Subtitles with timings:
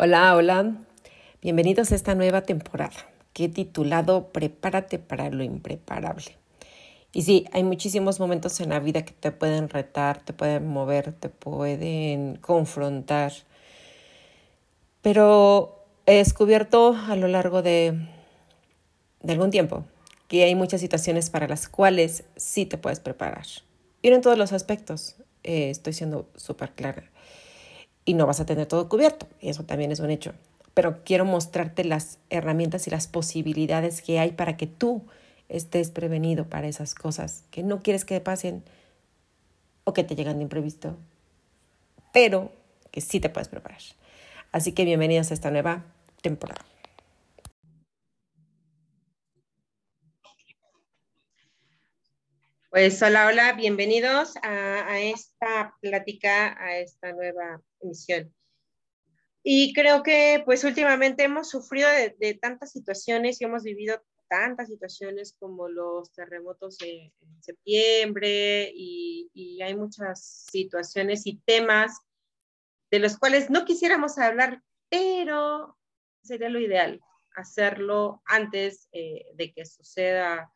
[0.00, 0.76] Hola, hola.
[1.42, 2.94] Bienvenidos a esta nueva temporada
[3.32, 6.36] que he titulado Prepárate para lo impreparable.
[7.12, 11.10] Y sí, hay muchísimos momentos en la vida que te pueden retar, te pueden mover,
[11.14, 13.32] te pueden confrontar.
[15.02, 18.06] Pero he descubierto a lo largo de,
[19.26, 19.84] algún tiempo
[20.28, 23.46] que hay muchas situaciones para las cuales sí te puedes preparar.
[24.00, 25.16] Y en todos los aspectos.
[25.42, 27.10] Eh, estoy siendo súper clara
[28.08, 29.28] y no vas a tener todo cubierto.
[29.42, 30.32] Eso también es un hecho.
[30.72, 35.04] Pero quiero mostrarte las herramientas y las posibilidades que hay para que tú
[35.50, 38.64] estés prevenido para esas cosas que no quieres que pasen
[39.84, 40.96] o que te llegan de imprevisto,
[42.14, 42.50] pero
[42.90, 43.82] que sí te puedes preparar.
[44.52, 45.84] Así que bienvenidos a esta nueva
[46.22, 46.64] temporada.
[52.70, 58.34] Pues hola, hola, bienvenidos a, esta plática, a esta nueva emisión.
[59.42, 65.34] Y creo que pues últimamente hemos sufrido de, tantas situaciones y hemos vivido tantas situaciones
[65.38, 71.98] como los terremotos en, septiembre y, y, hay muchas situaciones y temas
[72.90, 75.78] de los cuales no quisiéramos hablar, pero
[76.22, 77.00] sería lo ideal
[77.34, 80.52] hacerlo antes eh, de que suceda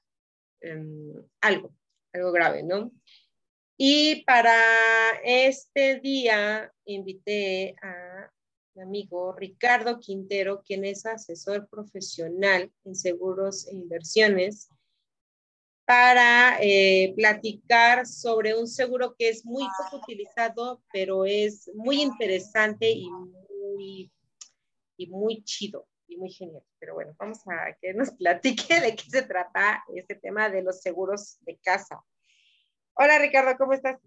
[0.63, 1.75] um, algo
[2.13, 2.93] algo grave, ¿no?
[3.85, 4.55] Y para
[5.25, 8.31] este día invité a
[8.77, 14.69] mi amigo Ricardo Quintero, quien es asesor profesional en seguros e inversiones,
[15.85, 22.89] para eh, platicar sobre un seguro que es muy poco utilizado, pero es muy interesante
[22.89, 24.13] y muy,
[24.97, 26.63] y muy chido y muy genial.
[26.79, 30.81] Pero bueno, vamos a que nos platique de qué se trata este tema de los
[30.83, 32.01] seguros de casa.
[32.95, 33.99] Hola Ricardo, ¿cómo estás?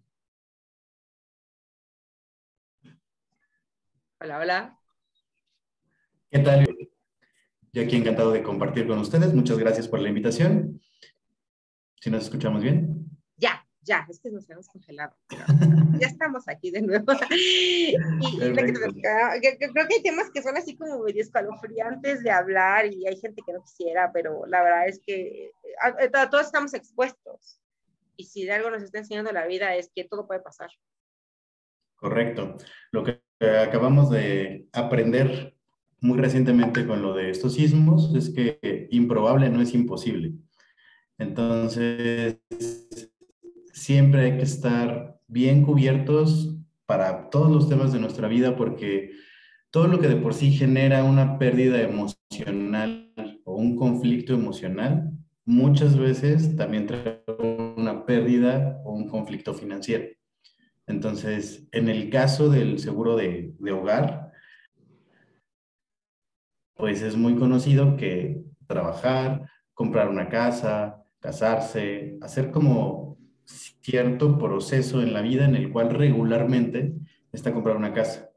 [4.19, 4.79] Hola, hola.
[6.29, 6.67] ¿Qué tal?
[7.73, 9.33] Yo aquí encantado de compartir con ustedes.
[9.33, 10.79] Muchas gracias por la invitación.
[11.99, 13.09] ¿Si nos escuchamos bien?
[13.37, 15.15] Ya, ya, es que nos hemos congelado.
[15.99, 17.11] ya estamos aquí de nuevo.
[17.31, 17.95] y,
[18.37, 23.41] creo que hay temas que son así como medio escalofriantes de hablar y hay gente
[23.43, 25.51] que no quisiera, pero la verdad es que
[26.29, 27.59] todos estamos expuestos
[28.17, 30.69] y si de algo nos está enseñando la vida es que todo puede pasar.
[31.95, 32.55] Correcto.
[32.91, 35.55] Lo que acabamos de aprender
[36.01, 40.33] muy recientemente con lo de estos sismos es que improbable no es imposible.
[41.17, 42.39] Entonces,
[43.73, 46.55] siempre hay que estar bien cubiertos
[46.85, 49.11] para todos los temas de nuestra vida porque
[49.71, 55.11] todo lo que de por sí genera una pérdida emocional o un conflicto emocional
[55.45, 57.23] muchas veces también trae
[58.05, 60.05] pérdida o un conflicto financiero.
[60.87, 64.31] Entonces, en el caso del seguro de, hogar,
[66.75, 75.13] pues es muy conocido que trabajar, comprar una casa, casarse, hacer como cierto proceso en
[75.13, 76.93] la vida en el cual regularmente
[77.31, 78.29] está comprar una casa.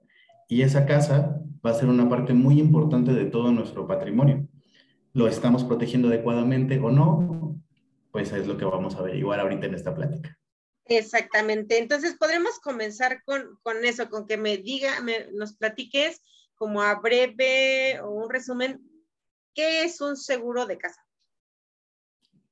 [0.48, 4.48] Y esa casa va a ser una parte muy importante de todo nuestro patrimonio
[5.18, 7.60] lo estamos protegiendo adecuadamente o no,
[8.10, 10.38] pues es lo que vamos a averiguar ahorita en esta plática.
[10.86, 11.78] Exactamente.
[11.78, 16.22] Entonces, podremos comenzar con, con eso, con que me diga, me, nos platiques
[16.54, 18.82] como a breve o un resumen,
[19.54, 21.00] ¿qué es un seguro de casa?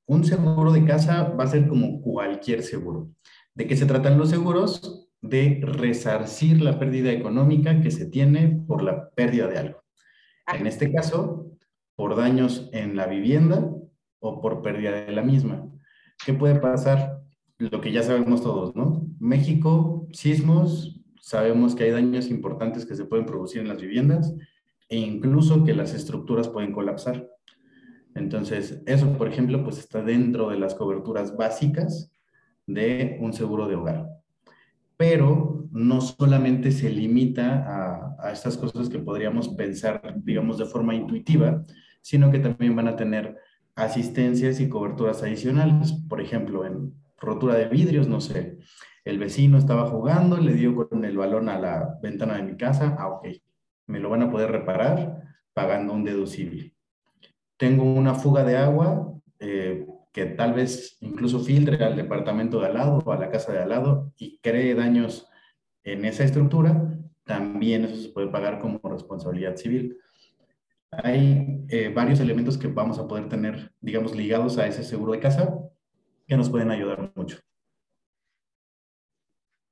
[0.06, 3.10] Un seguro de casa va a ser como cualquier seguro.
[3.54, 5.08] ¿De qué se tratan los seguros?
[5.20, 9.82] De resarcir la pérdida económica que se tiene por la pérdida de algo.
[10.46, 11.50] En este caso,
[11.96, 13.75] por daños en la vivienda
[14.20, 15.66] o por pérdida de la misma.
[16.24, 17.20] ¿Qué puede pasar?
[17.58, 19.06] Lo que ya sabemos todos, ¿no?
[19.18, 24.34] México, sismos, sabemos que hay daños importantes que se pueden producir en las viviendas
[24.88, 27.28] e incluso que las estructuras pueden colapsar.
[28.14, 32.12] Entonces, eso, por ejemplo, pues está dentro de las coberturas básicas
[32.66, 34.08] de un seguro de hogar.
[34.96, 40.94] Pero no solamente se limita a, a estas cosas que podríamos pensar, digamos, de forma
[40.94, 41.64] intuitiva,
[42.00, 43.36] sino que también van a tener
[43.76, 45.92] asistencias y coberturas adicionales.
[46.08, 48.58] Por ejemplo, en rotura de vidrios, no sé,
[49.04, 52.96] el vecino estaba jugando, le dio con el balón a la ventana de mi casa,
[52.98, 53.28] ah, ok,
[53.86, 55.22] me lo van a poder reparar
[55.54, 56.74] pagando un deducible.
[57.56, 62.74] Tengo una fuga de agua eh, que tal vez incluso filtre al departamento de al
[62.74, 65.28] lado o a la casa de al lado y cree daños
[65.84, 69.96] en esa estructura, también eso se puede pagar como responsabilidad civil
[70.90, 75.20] hay eh, varios elementos que vamos a poder tener, digamos, ligados a ese seguro de
[75.20, 75.58] casa
[76.26, 77.38] que nos pueden ayudar mucho.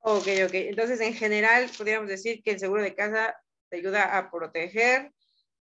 [0.01, 0.55] Ok, ok.
[0.55, 3.37] Entonces, en general, podríamos decir que el seguro de casa
[3.71, 5.13] te ayuda a proteger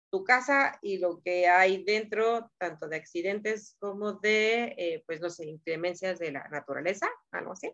[0.09, 5.29] tu casa y lo que hay dentro, tanto de accidentes como de, eh, pues no
[5.29, 7.71] sé, inclemencias de la naturaleza, algo así.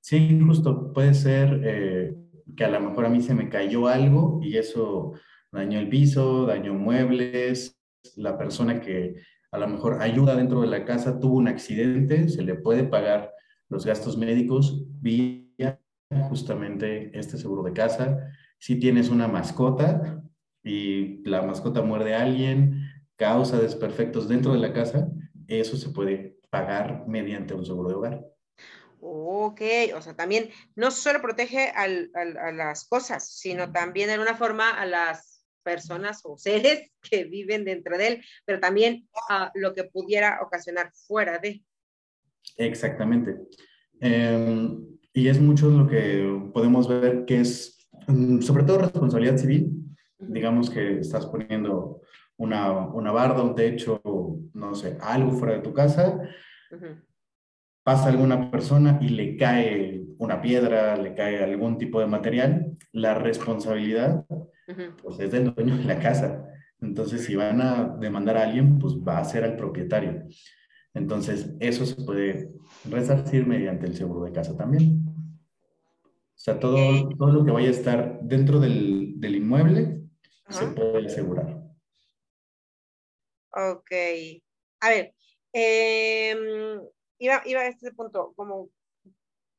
[0.00, 2.14] Sí, justo, puede ser eh,
[2.56, 5.14] que a lo mejor a mí se me cayó algo y eso
[5.52, 7.78] dañó el piso, dañó muebles,
[8.16, 9.16] la persona que
[9.50, 13.32] a lo mejor ayuda dentro de la casa tuvo un accidente, se le puede pagar
[13.68, 15.78] los gastos médicos vía
[16.28, 18.18] justamente este seguro de casa.
[18.58, 20.22] Si tienes una mascota
[20.62, 25.08] y la mascota muerde a alguien, causa desperfectos dentro de la casa,
[25.46, 28.26] eso se puede pagar mediante un seguro de hogar.
[29.00, 29.60] Ok,
[29.96, 31.88] o sea, también no solo protege a
[32.52, 35.31] las cosas, sino también en una forma a las
[35.62, 40.92] personas o seres que viven dentro de él, pero también a lo que pudiera ocasionar
[40.92, 41.62] fuera de.
[42.56, 43.36] Exactamente.
[44.00, 49.70] Em, y es mucho lo que podemos ver que es, mm, sobre todo responsabilidad civil,
[50.18, 52.02] digamos que estás poniendo
[52.36, 54.00] una, una barda, un techo,
[54.54, 56.20] no sé, algo fuera de tu casa.
[57.84, 63.14] Pasa alguna persona y le cae una piedra, le cae algún tipo de material, la
[63.14, 64.24] responsabilidad
[65.02, 66.48] pues es del dueño de la casa.
[66.80, 70.24] Entonces, si van a demandar a alguien, pues va a ser al propietario.
[70.94, 72.50] Entonces, eso se puede
[72.90, 75.04] resarcir mediante el seguro de casa también.
[75.06, 80.02] O sea, todo, todo lo que vaya a estar dentro del, del inmueble
[80.48, 81.62] se puede asegurar.
[83.54, 83.90] Ok.
[84.80, 85.14] A ver,
[85.52, 86.34] eh,
[87.18, 88.70] iba, a este punto, como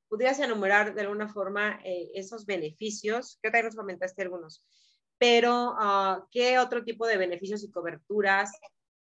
[0.09, 4.65] pudieras enumerar de alguna forma eh, esos beneficios, que también nos comentaste algunos,
[5.23, 8.51] pero uh, ¿qué otro tipo de beneficios y coberturas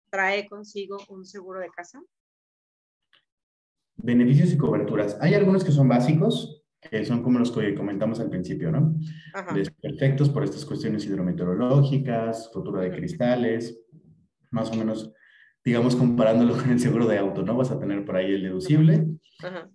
[0.10, 2.02] trae consigo un seguro de casa?
[3.98, 5.18] Beneficios y coberturas.
[5.20, 8.96] Hay algunos que son básicos, que son como los que comentamos al principio, ¿no?
[9.82, 13.78] Perfectos por estas cuestiones hidrometeorológicas, rotura de cristales,
[14.52, 15.12] más o menos
[15.66, 17.58] digamos, comparándolo con el seguro de auto, ¿no?
[17.58, 19.06] Vas a tener por ahí el deducible,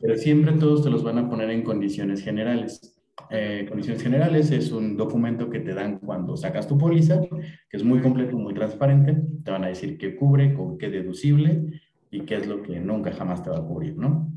[0.01, 2.97] pero siempre todos te los van a poner en condiciones generales.
[3.33, 7.85] Eh, condiciones generales es un documento que te dan cuando sacas tu póliza, que es
[7.85, 9.17] muy completo, muy transparente.
[9.45, 11.81] Te van a decir qué cubre, con qué deducible
[12.11, 14.33] y qué es lo que nunca jamás te va a cubrir, ¿no?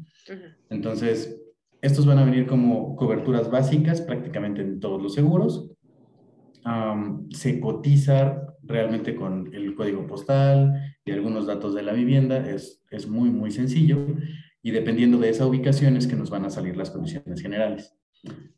[0.70, 1.42] Entonces,
[1.82, 5.72] estos van a venir como coberturas básicas prácticamente en todos los seguros.
[7.32, 12.38] se cotiza realmente con el código postal y algunos datos de la vivienda.
[12.48, 14.06] Es, es muy, muy sencillo
[14.62, 17.94] y dependiendo de esa ubicación es que nos van a salir las condiciones generales.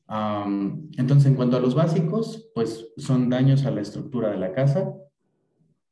[0.07, 4.93] Entonces, en cuanto a los básicos, pues son daños a la estructura de la casa,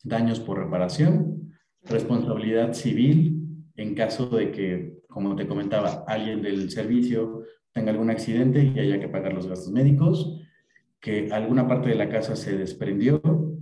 [0.03, 3.39] daños por reparación, responsabilidad civil
[3.75, 8.99] en caso de que, como te comentaba, alguien del servicio tenga algún accidente y haya
[8.99, 10.39] que pagar los gastos médicos,
[10.99, 13.21] que alguna parte de la casa se desprendió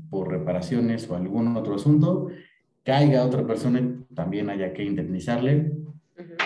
[0.10, 2.28] por reparaciones o algún otro asunto,
[2.84, 3.82] caiga otra persona,
[4.14, 5.72] también haya que indemnizarle.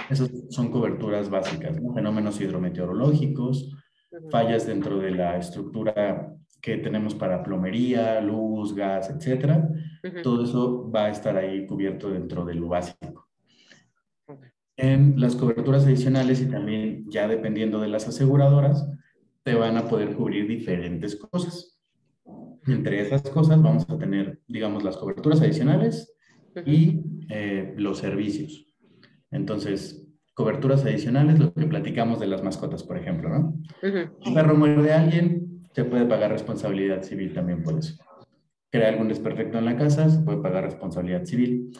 [0.09, 3.75] Esas son coberturas básicas, fenómenos hidrometeorológicos,
[4.31, 9.69] fallas dentro de la estructura que tenemos para plomería, luz, gas, etcétera.
[10.23, 13.29] Todo eso va a estar ahí cubierto dentro de lo básico.
[14.77, 18.89] En las coberturas adicionales y también ya dependiendo de las aseguradoras,
[19.43, 21.79] te van a poder cubrir diferentes cosas.
[22.65, 26.15] Entre esas cosas vamos a tener, digamos, las coberturas adicionales
[26.65, 28.73] y eh, los servicios.
[29.29, 30.04] Entonces,
[30.35, 33.59] coberturas adicionales, lo que platicamos de las mascotas, por ejemplo, ¿no?
[34.25, 37.95] Un perro muerde a alguien, se puede pagar responsabilidad civil también por eso.
[38.69, 41.71] Crea algún desperfecto en la casa, se puede pagar responsabilidad civil.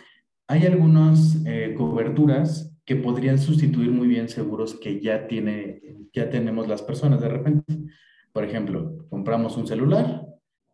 [0.48, 5.82] Hay algunas eh, coberturas que podrían sustituir muy bien seguros que ya, tiene,
[6.14, 7.78] ya tenemos las personas de repente.
[8.34, 10.26] Por ejemplo, compramos un celular,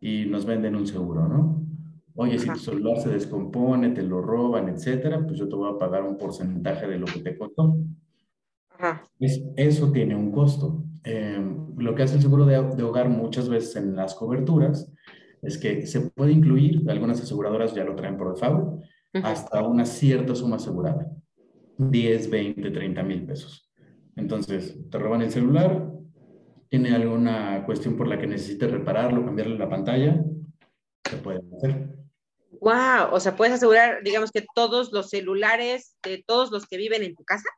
[0.02, 1.61] y nos venden un seguro, ¿no?
[2.14, 5.78] Oye, si tu celular se descompone, te lo roban, etcétera, pues yo te voy a
[5.78, 7.76] pagar un porcentaje de lo que te costó.
[8.70, 9.08] Ajá.
[9.18, 10.84] eso tiene un costo.
[11.04, 14.92] Em, lo que hace el seguro de, hogar muchas veces en las coberturas
[15.40, 18.84] es que se puede incluir, algunas aseguradoras ya lo traen por default,
[19.22, 21.10] hasta una cierta suma asegurada.
[21.78, 23.70] 10, 20, 30 mil pesos.
[24.16, 25.90] Entonces, te roban el celular,
[26.68, 30.24] tiene alguna cuestión por la que necesite repararlo, cambiarle la pantalla,
[31.08, 32.01] se puede hacer.
[32.62, 37.02] Wow, o sea, puedes asegurar, digamos que todos los celulares de todos los que viven
[37.02, 37.48] en tu casa.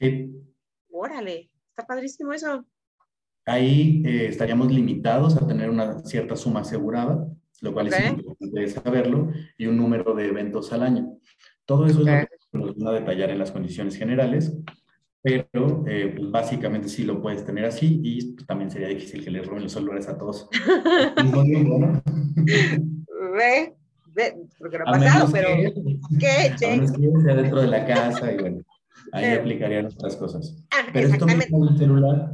[0.00, 0.30] Sí.
[0.90, 2.64] Órale, está padrísimo eso.
[3.44, 7.28] Ahí eh, estaríamos limitados a tener una cierta suma asegurada,
[7.60, 11.18] lo cual es importante saberlo, y un número de eventos al año.
[11.66, 14.56] Todo eso es lo que nos van a detallar en las condiciones generales,
[15.20, 19.30] Pero eh, pues, básicamente sí lo puedes tener así y pues, también sería difícil que
[19.30, 20.48] le roben los celulares a todos.
[23.32, 23.74] Ve,
[24.14, 25.48] ve, porque no ha pasado, pero
[26.18, 26.54] ¿qué?
[26.58, 26.72] Che?
[26.72, 28.62] A que sea dentro de la casa y bueno,
[29.12, 30.56] ahí aplicarían otras cosas.
[30.70, 32.30] Ah, pero esto mismo del celular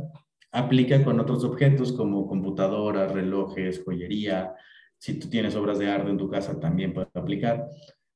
[0.53, 4.55] aplica con otros objetos como computadoras, relojes, joyería.
[4.99, 7.69] Si tú tienes obras de arte en tu casa, también puede aplicar.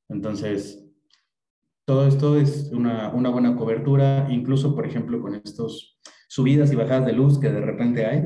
[0.09, 0.83] Entonces,
[1.85, 7.05] todo esto es una, una, buena cobertura, incluso, por ejemplo, con estos subidas y bajadas
[7.05, 8.23] de luz que de repente hay.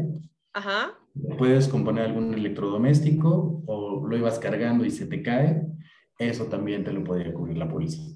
[0.53, 0.96] Ajá.
[1.37, 5.61] Puedes componer algún electrodoméstico o lo ibas cargando y se te cae.
[6.19, 8.15] Eso también te lo podría cubrir la policía.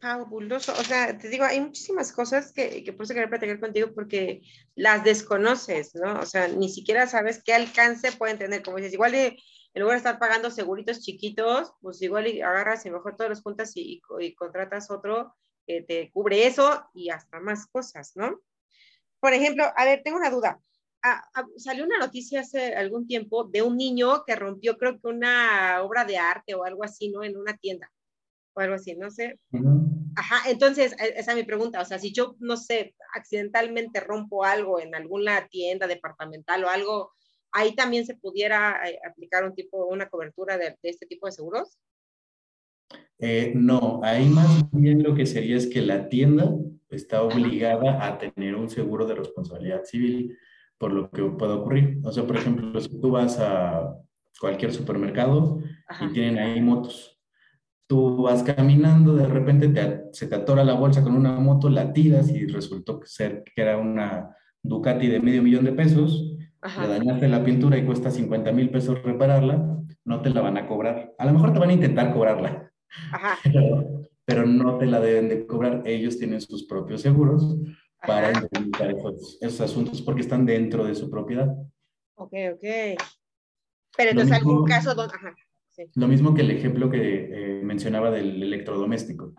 [0.00, 0.72] Fabuloso.
[0.72, 4.42] O sea, te digo, hay muchísimas cosas que, que por eso quería platicar contigo porque
[4.74, 6.20] las desconoces, ¿no?
[6.20, 8.62] O sea, ni siquiera sabes qué alcance pueden tener.
[8.62, 9.14] Como dices, igual
[9.72, 13.72] en lugar de estar pagando seguritos chiquitos, pues igual agarras y mejor todos los juntas
[13.74, 14.00] y,
[14.36, 18.40] contratas otro que te cubre eso y hasta más cosas, ¿no?
[19.20, 20.60] Por ejemplo, a ver, tengo una duda.
[21.02, 25.08] Ah, ah, salió una noticia hace algún tiempo de un niño que rompió, creo que
[25.08, 27.24] una obra de arte o algo así, ¿no?
[27.24, 27.90] En una tienda
[28.52, 29.38] o algo así, no sé.
[30.16, 31.80] Ajá, entonces, e, esa es mi pregunta.
[31.80, 37.12] O sea, si yo, no sé, accidentalmente rompo algo en alguna tienda departamental o algo,
[37.52, 41.78] ahí también se pudiera eh, aplicar un tipo, una cobertura de, este tipo de seguros?
[43.18, 46.54] Eh, no, ahí más bien lo que sería es que la tienda
[46.88, 50.36] está obligada a tener un seguro de responsabilidad civil
[50.80, 52.00] por lo que pueda ocurrir.
[52.04, 53.94] O sea, por ejemplo, si tú vas a
[54.40, 55.60] cualquier supermercado
[56.00, 57.20] y tienen ahí motos,
[57.86, 62.30] tú vas caminando, de repente se te atora la bolsa con una moto, la tiras
[62.30, 67.42] y resultó ser que era una Ducati de medio millón de pesos le dañaste la
[67.42, 71.14] pintura y cuesta 50 mil pesos repararla, no te la van a cobrar.
[71.18, 72.70] A lo mejor te van a intentar cobrarla,
[74.26, 75.82] Pero, no te la deben de cobrar.
[75.86, 77.56] Ellos tienen sus propios seguros
[78.06, 78.94] para indemnizar
[79.40, 81.48] esos, asuntos porque están dentro de su propiedad.
[82.14, 82.64] Ok, ok.
[83.96, 85.14] Pero entonces algún caso donde...
[85.94, 89.34] Lo mismo que el ejemplo que eh, mencionaba del electrodoméstico.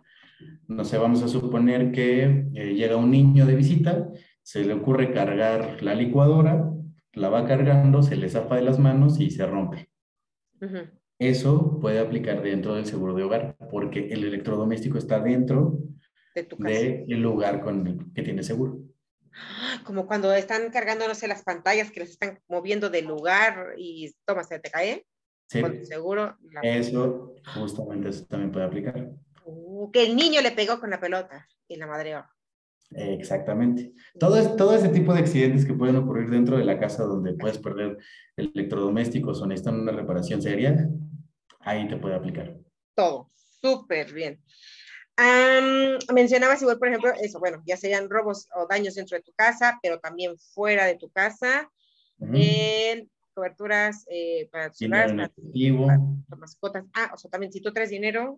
[0.68, 4.10] No sé, vamos a suponer que eh, llega un niño de visita,
[4.41, 6.72] se le ocurre cargar la licuadora
[7.13, 9.89] la va cargando, se le zapa de las manos y se rompe.
[11.20, 15.80] Eso puede aplicar dentro del seguro de hogar porque el electrodoméstico está dentro
[16.33, 18.79] del lugar con el que tiene seguro.
[19.85, 24.13] Como cuando están cargando, no sé, las pantallas que las están moviendo del lugar y
[24.25, 25.05] toma, se te cae.
[25.47, 25.61] Sí.
[25.61, 26.38] Con seguro.
[26.61, 29.09] Eso, justamente eso también puede aplicar.
[29.45, 32.25] Uh, que el niño le pegó con la pelota y la madreó.
[32.91, 33.93] Exactamente.
[34.19, 37.57] Todo, todo ese tipo de accidentes que pueden ocurrir dentro de la casa donde puedes
[37.57, 37.97] perder
[38.35, 40.89] electrodomésticos o necesitan una reparación seria,
[41.61, 42.57] ahí te puede aplicar.
[42.93, 44.41] Todo, súper bien.
[46.13, 49.80] Mencionabas igual, por ejemplo, eso, bueno, ya serían robos o daños dentro de tu casa,
[49.82, 51.70] pero también fuera de tu casa.
[53.34, 54.89] coberturas eh, para tus
[56.38, 56.86] mascotas.
[56.94, 58.38] Ah, o sea, también si tú traes dinero,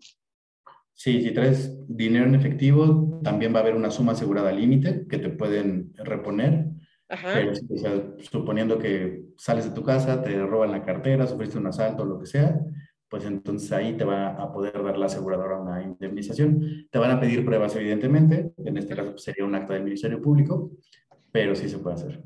[0.95, 5.17] Sí, si traes dinero en efectivo, también va a haber una suma asegurada límite que
[5.17, 6.67] te pueden reponer.
[7.07, 11.67] Pero, o sea, suponiendo que sales de tu casa, te roban la cartera, sufriste un
[11.67, 12.59] asalto o lo que sea,
[13.13, 16.87] pues entonces ahí te va a poder dar la aseguradora una indemnización.
[16.89, 18.53] Te van a pedir pruebas, evidentemente.
[18.65, 20.71] En este caso pues, sería un acta del Ministerio Público,
[21.31, 22.23] pero sí se puede hacer.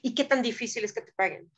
[0.00, 1.50] ¿Y qué tan difícil es que te paguen?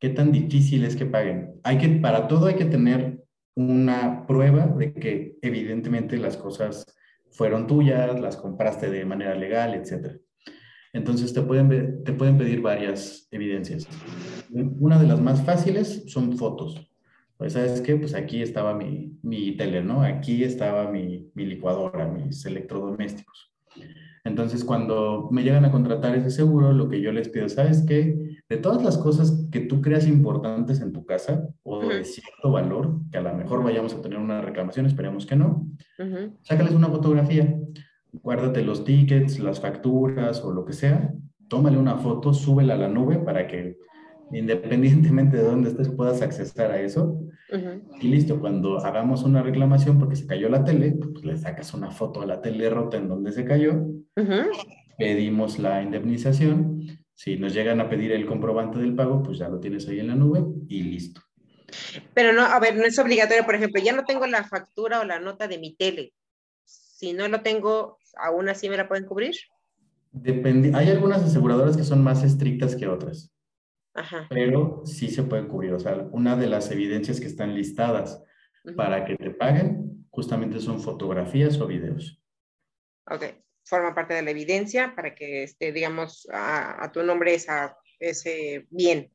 [0.00, 1.60] ¿Qué tan difícil es que paguen?
[1.62, 3.22] Hay que, para todo hay que tener
[3.54, 6.86] una prueba de que evidentemente las cosas
[7.32, 10.18] fueron tuyas, las compraste de manera legal, etc.
[10.94, 13.86] Entonces te pueden, te pueden pedir varias evidencias.
[14.50, 16.95] Una de las más fáciles son fotos.
[17.38, 17.96] Pues, ¿sabes qué?
[17.96, 20.02] Pues aquí estaba mi, mi tele, ¿no?
[20.02, 23.52] Aquí estaba mi, mi licuadora, mis electrodomésticos.
[24.26, 28.40] Entonces, cuando me llegan a contratar ese seguro, lo que yo les pido, ¿sabes qué?
[28.48, 32.98] De todas las cosas que tú creas importantes en tu casa o de cierto valor,
[33.12, 35.68] que a lo mejor vayamos a tener una reclamación, esperemos que no,
[36.42, 37.56] sácales una fotografía,
[38.12, 41.12] guárdate los tickets, las facturas o lo que sea,
[41.48, 43.78] tómale una foto, súbela a la nube para que
[44.30, 47.20] independientemente de dónde estés puedas accesar a eso.
[48.00, 51.90] Y listo, cuando hagamos una reclamación porque se cayó la tele, pues le sacas una
[51.90, 53.86] foto a la tele rota en donde se cayó,
[54.98, 56.82] pedimos la indemnización,
[57.14, 60.08] si nos llegan a pedir el comprobante del pago, pues ya lo tienes ahí en
[60.08, 61.22] la nube y listo.
[62.14, 65.04] Pero no, a ver, no es obligatorio, por ejemplo, ya no tengo la factura o
[65.04, 66.12] la nota de mi tele.
[66.64, 69.34] Si no lo tengo, ¿aún así me la pueden cubrir?
[70.12, 73.35] Depende, hay algunas aseguradoras que son más estrictas que otras
[74.28, 75.72] pero sí se puede cubrir.
[75.74, 78.22] O sea, una de las evidencias que están listadas
[78.76, 82.20] para que te paguen justamente son fotografías o videos.
[83.08, 83.24] Ok,
[83.64, 89.10] forma parte de la evidencia para que, esté, digamos, a, tu nombre esa, ese bien.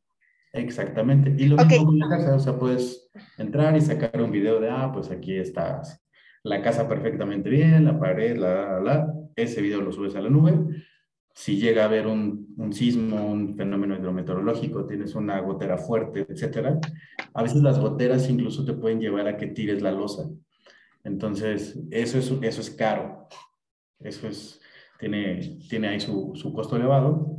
[0.54, 1.34] Exactamente.
[1.38, 4.70] Y lo mismo con la casa, o sea, puedes entrar y sacar un video de,
[4.70, 5.82] ah, pues aquí está
[6.44, 9.14] la casa perfectamente bien, la pared, la, la, la.
[9.36, 10.54] Ese video lo subes a la nube.
[11.34, 16.80] Si llega a haber un, un sismo, un fenómeno hidrometeorológico, tienes una gotera fuerte, etcétera,
[17.34, 20.30] a veces las goteras incluso te pueden llevar a que tires la losa.
[21.04, 23.28] Entonces, eso es, eso es caro.
[24.00, 24.60] Eso es,
[25.00, 27.38] tiene, tiene ahí su, su costo elevado.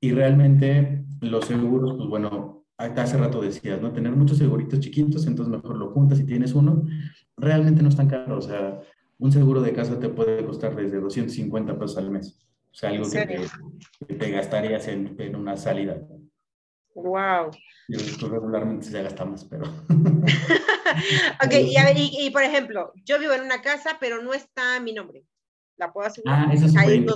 [0.00, 3.92] y realmente los seguros, pues bueno, hace rato decías, ¿no?
[3.92, 6.84] Tener muchos seguritos chiquitos, entonces mejor lo juntas y tienes uno.
[7.36, 8.38] Realmente no es tan caro.
[8.38, 8.80] O sea,
[9.24, 12.38] un seguro de casa te puede costar desde 250 pesos al mes.
[12.70, 15.96] O sea, algo que te, gastarías en, en una salida.
[16.94, 17.50] Wow.
[17.88, 19.64] Yo regularmente se gasta más, pero.
[21.42, 24.78] ok, y, a ver, y, por ejemplo, yo vivo en una casa, pero no está
[24.80, 25.24] mi nombre.
[25.78, 26.46] ¿La puedo asegurar?
[26.46, 27.14] Ah, eso es Ahí no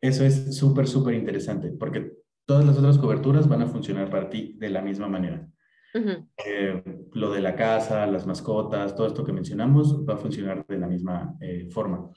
[0.00, 2.14] Eso es súper, súper interesante, porque
[2.46, 5.46] todas las otras coberturas van a funcionar para ti de la misma manera.
[5.94, 10.78] Eh, lo de la casa, las mascotas, todo esto que mencionamos va a funcionar de
[10.78, 12.10] la misma eh, forma.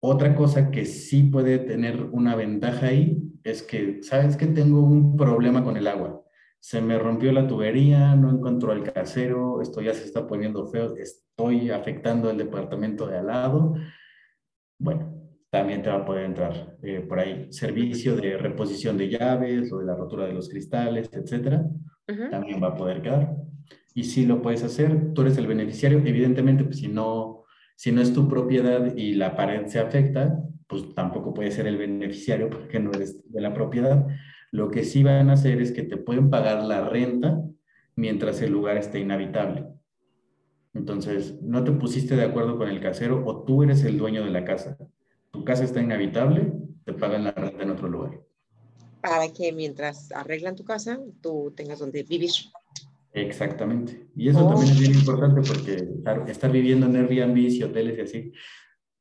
[0.00, 5.16] Otra cosa que sí puede tener una ventaja ahí es que, ¿sabes que tengo un
[5.16, 6.22] problema con el agua?
[6.60, 10.96] Se me rompió la tubería, no encuentro al casero, esto ya se está poniendo feo,
[10.96, 13.74] estoy afectando el departamento de al lado.
[14.78, 15.12] Bueno,
[15.50, 19.78] también te va a poder entrar eh, por ahí servicio de reposición de llaves o
[19.78, 21.64] de la rotura de los cristales, etcétera.
[22.06, 23.36] También va a poder quedar.
[23.94, 25.98] Y si lo puedes hacer, tú eres el beneficiario.
[26.04, 27.44] Evidentemente, pues si no,
[27.76, 31.76] si no es tu propiedad y la pared se afecta, pues tampoco puede ser el
[31.76, 34.06] beneficiario porque no eres de la propiedad.
[34.50, 37.42] Lo que sí van a hacer es que te pueden pagar la renta
[37.96, 39.66] mientras el lugar esté inhabitable.
[40.74, 44.30] Entonces, no te pusiste de acuerdo con el casero o tú eres el dueño de
[44.30, 44.78] la casa.
[45.30, 46.52] Tu casa está inhabitable,
[46.84, 47.51] te pagan la renta.
[49.02, 52.30] Para que mientras arreglan tu casa, tú tengas donde vivir.
[53.12, 54.06] Exactamente.
[54.16, 58.32] Y eso también es bien importante porque estar viviendo en Airbnb y hoteles y así,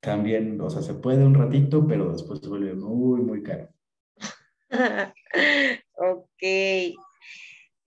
[0.01, 3.69] también, o sea, se puede un ratito, pero después se vuelve muy, muy caro.
[5.93, 6.43] ok.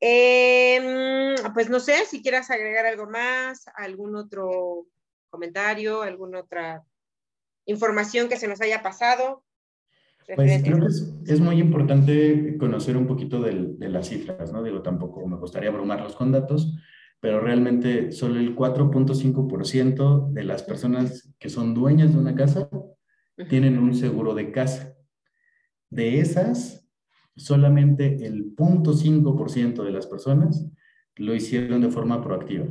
[0.00, 4.86] Em, pues no sé si quieras agregar algo más, algún otro
[5.30, 6.84] comentario, alguna otra
[7.66, 9.44] información que se nos haya pasado.
[10.34, 10.87] Pues creo que
[11.32, 14.62] es, muy importante conocer un poquito de, de, las cifras, ¿no?
[14.62, 16.74] Digo, tampoco me gustaría abrumarlos con datos,
[17.20, 22.70] pero realmente solo el 4.5% de las personas que son dueñas de una casa
[23.48, 24.94] tienen un seguro de casa.
[25.90, 26.88] De esas,
[27.37, 30.70] solamente el 0.5% de las personas
[31.16, 32.66] lo hicieron de forma proactiva.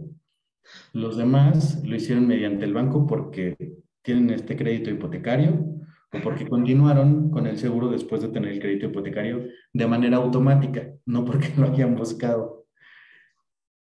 [0.93, 5.72] Los demás lo hicieron mediante el banco porque tienen este crédito hipotecario
[6.13, 10.93] o porque continuaron con el seguro después de tener el crédito hipotecario de manera automática,
[11.05, 12.67] no porque lo hayan buscado.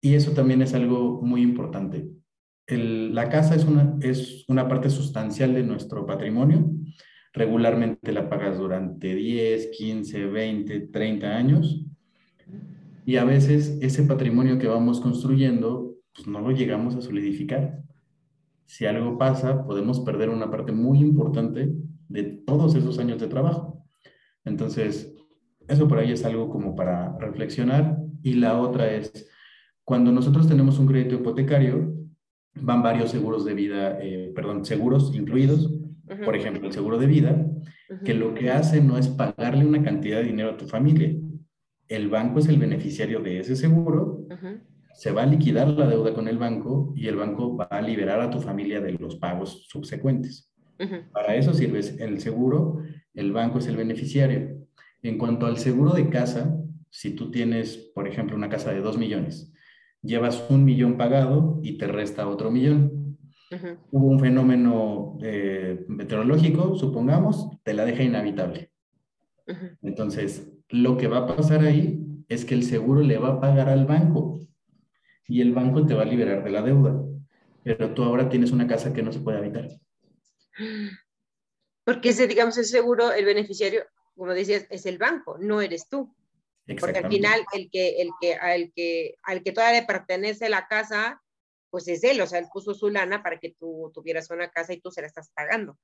[0.00, 2.08] Y eso también es algo muy importante.
[2.68, 6.70] la casa es una, es una parte sustancial de nuestro patrimonio.
[7.32, 11.84] Regularmente la pagas durante 10, 15, 20, 30 años.
[13.06, 17.82] Y a veces ese patrimonio que vamos construyendo, pues no lo llegamos a solidificar.
[18.66, 21.72] Si algo pasa, podemos perder una parte muy importante
[22.08, 23.86] de todos esos años de trabajo.
[24.44, 25.14] Entonces,
[25.68, 27.98] eso por ahí es algo como para reflexionar.
[28.22, 29.28] Y la otra es,
[29.84, 31.94] cuando nosotros tenemos un crédito hipotecario,
[32.54, 35.72] van varios seguros de vida, eh, perdón, seguros incluidos,
[36.24, 37.46] por ejemplo, el seguro de vida,
[38.04, 41.14] que lo que hace no es pagarle una cantidad de dinero a tu familia.
[41.88, 44.26] El banco es el beneficiario de ese seguro,
[44.94, 48.20] se va a liquidar la deuda con el banco y el banco va a liberar
[48.20, 50.53] a tu familia de los pagos subsecuentes.
[51.12, 52.82] Para eso sirve el seguro,
[53.14, 54.66] el banco es el beneficiario.
[55.02, 56.56] En cuanto al seguro de casa,
[56.90, 59.54] si tú tienes, por ejemplo, una casa de 2 millones
[60.04, 63.18] llevas un millón pagado y te resta otro millón.
[63.92, 68.70] Hubo un fenómeno eh, meteorológico, supongamos, te la deja inhabitable.
[69.80, 73.68] Entonces, lo que va a pasar ahí es que el seguro le va a pagar
[73.68, 74.40] al banco
[75.28, 77.00] y el banco te va a liberar de la deuda.
[77.62, 79.68] Pero tú ahora tienes una casa que no se puede habitar.
[81.84, 86.14] Porque ese, digamos, el seguro, el beneficiario, como decías, es el banco, no eres tú.
[86.80, 90.66] Porque al final el que, el que, al, que, al que todavía le pertenece la
[90.66, 91.22] casa,
[91.68, 94.72] pues es él, o sea, él puso su lana para que tú tuvieras una casa
[94.72, 95.76] y tú se la estás pagando.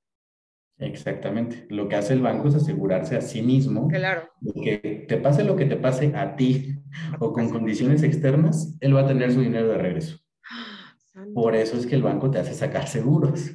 [0.79, 1.67] Exactamente.
[1.69, 4.27] Lo que hace el banco es asegurarse a sí mismo claro.
[4.63, 6.75] que te pase lo que te pase a ti
[7.19, 10.17] o con condiciones externas, él va a tener su dinero de regreso.
[11.35, 13.51] Por eso es que el banco te hace sacar seguros,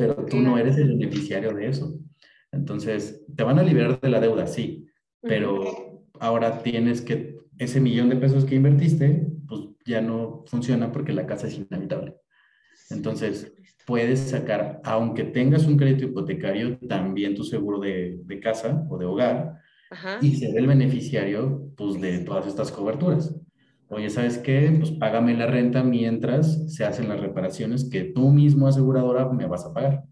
[0.00, 1.94] pero tú no eres el beneficiario de eso.
[2.52, 4.86] Entonces, te van a liberar de la deuda, sí,
[5.20, 11.12] pero ahora tienes que, ese millón de pesos que invertiste, pues ya no funciona porque
[11.12, 12.16] la casa es inhabitable.
[12.88, 13.52] Entonces,
[13.86, 19.04] puedes sacar, aunque tengas un crédito hipotecario, también tu seguro de, de casa o de
[19.04, 19.60] hogar
[20.22, 23.38] y ser el beneficiario pues, de todas estas coberturas.
[23.92, 24.72] Oye, ¿sabes qué?
[24.78, 29.64] Pues págame la renta mientras se hacen las reparaciones que tú mismo aseguradora me vas
[29.64, 30.04] a pagar.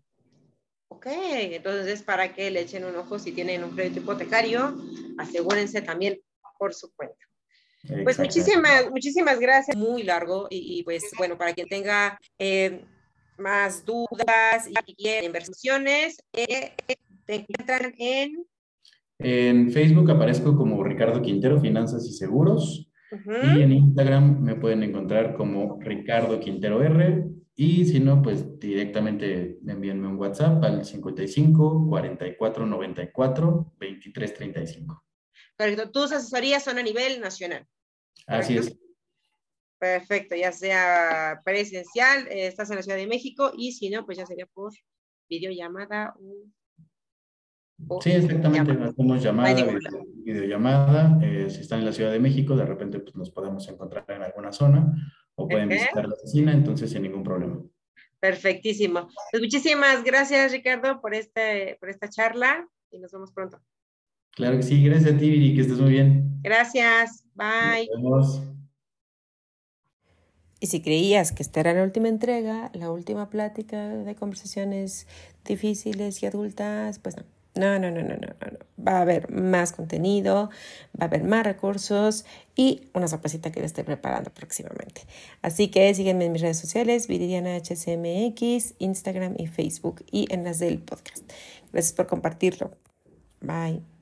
[0.88, 4.76] Ok, entonces para que le echen un ojo si tienen un crédito hipotecario,
[5.16, 6.20] asegúrense también
[6.58, 7.24] por su cuenta.
[8.02, 9.76] Pues muchísimas, muchísimas gracias.
[9.76, 12.84] Muy largo y, pues bueno, para quien tenga eh,
[13.38, 16.72] más dudas y quieren inversiones, eh,
[17.26, 18.44] te encuentran en...
[19.20, 22.87] En Facebook aparezco como Ricardo Quintero, Finanzas y Seguros.
[23.10, 27.24] Y en Instagram me pueden encontrar como Ricardo Quintero R.
[27.54, 35.04] Y si no, pues directamente envíenme un WhatsApp al 55 44 94 23 35.
[35.56, 35.90] Perfecto.
[35.90, 37.66] Tus asesorías son a nivel nacional.
[38.26, 38.78] Así es.
[39.78, 44.18] Perfecto, ya sea presencial, eh, estás en la Ciudad de México y si no, pues
[44.18, 44.72] ya sería por
[45.28, 46.14] videollamada
[48.00, 49.54] sí, exactamente, hacemos llamada,
[50.24, 54.04] videollamada, eh, si están en la Ciudad de México, de repente pues, nos podemos encontrar
[54.08, 54.94] en alguna zona
[55.34, 57.62] o pueden visitar la oficina, entonces sin ningún problema.
[58.20, 59.08] Perfectísimo.
[59.30, 63.60] Pues muchísimas gracias, Ricardo, por, este, por esta charla y nos vemos pronto.
[64.32, 66.40] Claro que sí, gracias a ti, Viri, que estés muy bien.
[66.42, 67.88] Gracias, bye.
[67.92, 68.42] Nos vemos.
[70.60, 75.06] Y si creías que esta era la última entrega, la última plática de conversaciones
[75.44, 77.37] difíciles y adultas, pues no.
[77.58, 78.58] No, no, no, no, no, no.
[78.86, 80.50] Va a haber más contenido,
[80.98, 85.02] va a haber más recursos y una sorpresita que les estoy preparando próximamente.
[85.42, 90.60] Así que sígueme en mis redes sociales, Viridiana HSMX, Instagram y Facebook y en las
[90.60, 91.24] del podcast.
[91.72, 92.70] Gracias por compartirlo.
[93.40, 93.97] Bye.